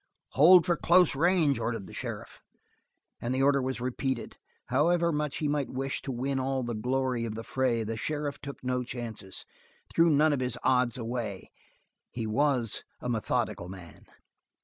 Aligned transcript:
"Hold 0.29 0.65
for 0.65 0.75
close 0.75 1.15
range" 1.15 1.59
ordered 1.59 1.85
the 1.85 1.93
sheriff, 1.93 2.41
and 3.19 3.35
the 3.35 3.43
order 3.43 3.61
was 3.61 3.79
repeated. 3.79 4.39
However 4.69 5.11
much 5.11 5.37
he 5.37 5.47
might 5.47 5.69
wish 5.69 6.01
to 6.01 6.11
win 6.11 6.39
all 6.39 6.63
the 6.63 6.73
glory 6.73 7.23
of 7.23 7.35
the 7.35 7.43
fray, 7.43 7.83
the 7.83 7.97
sheriff 7.97 8.41
took 8.41 8.63
no 8.63 8.81
chances 8.83 9.45
threw 9.93 10.09
none 10.09 10.33
of 10.33 10.39
his 10.39 10.57
odds 10.63 10.97
away. 10.97 11.51
He 12.09 12.25
was 12.25 12.83
a 12.99 13.09
methodical 13.09 13.69
man. 13.69 14.07